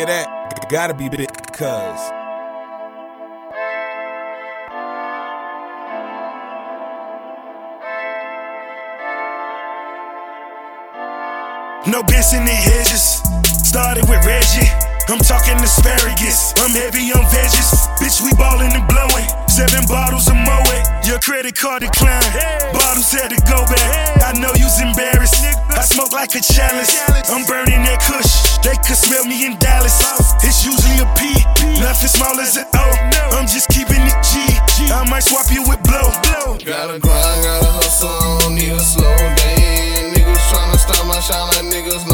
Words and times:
hear 0.00 0.06
that? 0.06 0.68
Gotta 0.70 0.94
be 0.94 1.08
big, 1.08 1.28
cuz. 1.52 2.00
No 11.86 12.00
in 12.32 12.44
the 12.44 12.54
hedges. 12.54 13.20
Started 13.66 14.08
with 14.08 14.24
Reggie. 14.24 14.68
I'm 15.08 15.18
talking 15.18 15.58
asparagus. 15.58 16.54
I'm 16.58 16.70
heavy 16.70 17.10
on 17.12 17.24
veggies. 17.34 17.72
Bitch, 17.98 18.22
we 18.22 18.32
ballin' 18.38 18.72
and 18.72 18.86
blowin'. 18.86 19.26
Seven 19.48 19.84
bottles 19.86 20.28
of 20.28 20.36
Moet. 20.36 20.80
Your 21.04 21.18
credit 21.18 21.56
card 21.56 21.82
declined. 21.82 22.24
Bottles 22.72 23.10
had 23.10 23.30
to 23.30 23.40
go 23.42 23.66
back. 23.66 24.22
I 24.22 24.38
know 24.38 24.52
you's 24.56 24.80
embarrassed. 24.80 25.44
Smoke 26.00 26.12
like 26.16 26.34
a 26.34 26.40
challenge. 26.40 26.96
I'm 27.28 27.44
burning 27.44 27.84
that 27.84 28.00
kush. 28.00 28.56
They 28.64 28.72
could 28.80 28.96
smell 28.96 29.28
me 29.28 29.44
in 29.44 29.60
Dallas. 29.60 30.00
It's 30.40 30.64
usually 30.64 30.96
a 30.96 31.04
P. 31.12 31.28
Nothing 31.76 32.08
small 32.08 32.40
as 32.40 32.56
an 32.56 32.64
O. 32.72 32.88
I'm 33.36 33.44
just 33.44 33.68
keeping 33.68 34.00
it 34.08 34.16
G. 34.24 34.40
I 34.88 35.04
might 35.12 35.28
swap 35.28 35.52
you 35.52 35.60
with 35.60 35.76
blow. 35.84 36.08
Gotta 36.64 36.96
grind, 36.96 37.44
gotta 37.44 37.68
hustle. 37.68 38.08
I 38.08 38.40
don't 38.40 38.56
need 38.56 38.72
a 38.72 38.80
slow 38.80 39.12
day. 39.44 40.16
Niggas 40.16 40.40
tryna 40.48 40.80
stop 40.80 41.04
my 41.04 41.20
shine 41.20 41.52
like 41.52 41.68
niggas, 41.68 42.08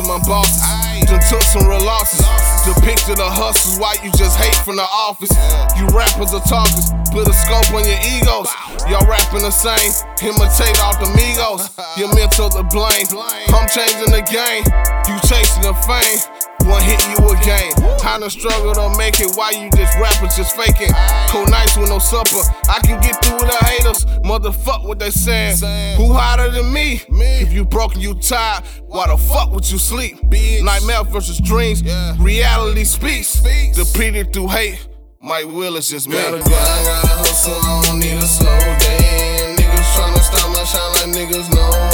and 0.00 0.08
my 0.08 0.18
bosses. 0.24 0.64
Done 1.06 1.20
took 1.28 1.42
some 1.42 1.68
real 1.68 1.84
losses. 1.84 2.24
Depicted 2.64 3.20
the 3.20 3.28
hustles 3.28 3.78
why 3.78 3.96
you 4.02 4.10
just 4.16 4.40
hate 4.40 4.56
from 4.64 4.76
the 4.76 4.88
office. 4.88 5.32
You 5.76 5.86
rappers 5.92 6.32
are 6.32 6.44
talkers, 6.48 6.92
put 7.12 7.28
a 7.28 7.34
scope 7.36 7.68
on 7.76 7.84
your 7.84 8.00
egos. 8.00 8.48
Y'all 8.88 9.04
rapping 9.04 9.44
the 9.44 9.52
same, 9.52 9.92
imitate 10.24 10.80
off 10.80 10.96
the 11.00 11.08
Migos. 11.12 11.68
Your 11.96 12.12
mental 12.14 12.48
to 12.48 12.64
blame. 12.72 13.06
I'm 13.52 13.68
changing 13.68 14.12
the 14.12 14.24
game, 14.24 14.64
you 15.08 15.16
chasing 15.28 15.62
the 15.62 15.76
fame. 15.84 16.39
One 16.70 16.82
hit 16.82 17.02
you 17.10 17.18
again. 17.30 17.72
Kinda 17.98 18.30
struggle 18.30 18.72
to 18.74 18.96
make 18.96 19.18
it. 19.18 19.34
Why 19.34 19.50
you 19.50 19.68
just 19.76 19.98
rappers 19.98 20.36
just 20.36 20.54
faking? 20.54 20.94
Cool 21.28 21.46
nights 21.46 21.76
with 21.76 21.88
no 21.88 21.98
supper. 21.98 22.40
I 22.68 22.78
can 22.86 23.00
get 23.00 23.22
through 23.24 23.38
with 23.38 23.50
the 23.50 23.64
haters. 23.66 24.04
Motherfuck 24.22 24.86
what 24.86 25.00
they 25.00 25.10
saying. 25.10 25.56
Who 25.96 26.12
hotter 26.12 26.50
than 26.50 26.72
me? 26.72 27.02
If 27.42 27.52
you 27.52 27.64
broken, 27.64 28.00
you 28.00 28.14
tired. 28.14 28.64
Why 28.86 29.08
the 29.08 29.16
fuck 29.16 29.52
would 29.52 29.68
you 29.70 29.78
sleep? 29.78 30.22
Nightmare 30.62 31.04
versus 31.04 31.38
dreams. 31.38 31.82
Reality 32.18 32.84
speaks. 32.84 33.42
Depleted 33.74 34.32
through 34.32 34.48
hate. 34.48 34.86
Mike 35.20 35.46
Will 35.46 35.76
is 35.76 35.88
just 35.88 36.08
me. 36.08 36.14
Gotta 36.14 36.38
grind, 36.38 36.48
gotta 36.48 37.08
hustle. 37.08 37.52
I 37.52 37.82
don't 37.84 37.98
need 37.98 38.16
a 38.16 38.22
slow 38.22 38.58
day. 38.78 39.54
Niggas 39.58 39.90
tryna 39.92 40.20
stop 40.20 40.48
my 40.54 40.64
shine 40.64 40.92
like 40.92 41.28
niggas, 41.28 41.52
no 41.52 41.89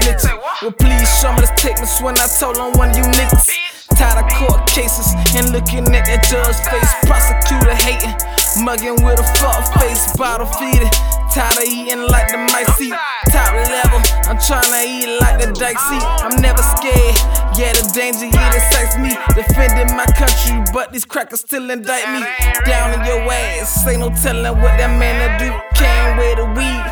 snitching. 0.00 0.36
Well, 0.62 0.72
please 0.72 1.08
show 1.20 1.32
me 1.32 1.40
the 1.40 1.50
statements 1.56 2.00
when 2.00 2.16
I 2.18 2.26
told 2.40 2.56
on 2.56 2.72
one 2.78 2.96
you 2.96 3.04
niggas. 3.04 3.48
Tired 3.96 4.24
of 4.24 4.28
court 4.32 4.66
cases 4.66 5.16
and 5.36 5.52
looking 5.52 5.84
at 5.94 6.04
that 6.04 6.24
judge 6.28 6.58
face. 6.68 6.92
Prosecutor 7.08 7.76
hating, 7.80 8.12
mugging 8.60 9.00
with 9.04 9.20
a 9.20 9.26
fuck 9.40 9.64
face, 9.80 10.04
bottle 10.16 10.48
feeding. 10.60 10.90
Tired 11.32 11.56
of 11.60 11.68
eating 11.68 12.04
like 12.08 12.28
the 12.28 12.40
mice 12.52 12.76
eat. 12.80 12.96
Top 13.32 13.52
level, 13.56 14.00
I'm 14.28 14.36
tryna 14.36 14.84
eat 14.84 15.20
like 15.20 15.40
the 15.40 15.52
dicey. 15.52 16.00
I'm 16.24 16.40
never 16.40 16.60
scared. 16.76 17.16
Yeah, 17.56 17.72
the 17.72 17.88
danger, 17.96 18.28
yeah, 18.28 18.52
that 18.52 18.56
excites 18.56 18.96
me. 19.00 19.16
Defending 19.32 19.96
my 19.96 20.04
country, 20.12 20.60
but 20.72 20.92
these 20.92 21.04
crackers 21.04 21.40
still 21.40 21.70
indict 21.70 22.04
me. 22.12 22.20
Down 22.64 22.92
in 22.92 23.04
your 23.04 23.24
ass, 23.32 23.86
ain't 23.88 24.00
no 24.00 24.12
telling 24.12 24.60
what 24.60 24.76
that 24.76 24.92
man 25.00 25.16
to 25.24 25.28
do. 25.40 25.50
Can't 25.72 26.20
wait 26.20 26.36
a 26.36 26.44
weed 26.52 26.84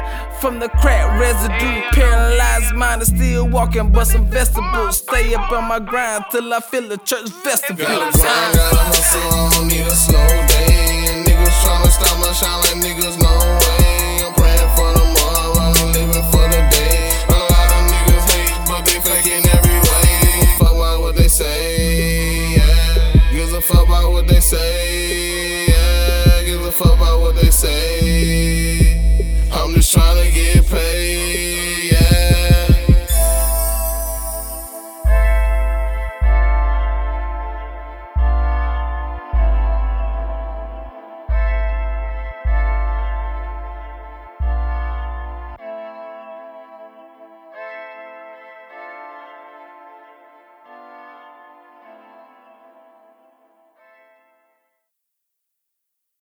from 0.45 0.59
the 0.59 0.69
crack 0.69 1.19
residue. 1.19 1.55
Uh, 1.57 1.91
Paralyzed 1.93 2.75
mind 2.75 3.01
is 3.01 3.09
still 3.09 3.49
walking, 3.49 3.91
but 3.91 4.05
some 4.05 4.27
vegetables. 4.29 4.99
Stay 4.99 5.33
up 5.33 5.51
on 5.51 5.65
my 5.65 5.79
grind 5.79 6.23
till 6.31 6.53
I 6.53 6.61
feel 6.61 6.87
the 6.87 6.99
church 6.99 7.31
festival. 7.31 7.87
Gotta 7.87 8.13
grind, 8.13 8.55
gotta 8.55 8.77
hustle, 8.93 9.21
I 9.23 9.51
don't 9.55 9.69
need 9.69 9.87
a 9.87 9.97
slow 9.97 10.27
day. 10.53 11.09
And 11.09 11.25
niggas 11.25 11.57
tryna 11.65 11.89
stop 11.97 12.21
my 12.21 12.31
shine 12.37 12.61
like 12.61 12.77
niggas, 12.85 13.17
no 13.25 13.33
way. 13.65 14.21
I'm 14.21 14.35
praying 14.37 14.71
for 14.77 14.93
the 14.93 15.05
mob, 15.17 15.57
I'm 15.65 15.93
living 15.97 16.27
for 16.29 16.45
the 16.53 16.61
day. 16.77 17.09
A 17.33 17.41
lot 17.41 17.69
of 17.73 17.83
niggas 17.89 18.27
hate, 18.37 18.61
but 18.69 18.85
they 18.85 19.01
faking 19.01 19.49
every 19.49 19.79
way. 19.89 20.45
Fuck 20.59 20.77
about 20.77 21.01
what 21.01 21.17
they 21.17 21.29
say, 21.29 22.57
yeah. 22.57 23.33
Gives 23.33 23.55
a 23.55 23.63
fuck 23.63 23.87
about 23.89 24.13
what 24.13 24.29
they 24.29 24.41
say, 24.41 25.69
yeah. 25.69 26.45
Gives 26.45 26.67
a 26.67 26.71
fuck 26.71 26.99
about 26.99 27.21
what 27.23 27.35
they 27.35 27.49
say. 27.49 28.84
Just 29.75 29.97
tryna 29.97 30.33
get 30.33 30.65
paid. 30.69 30.84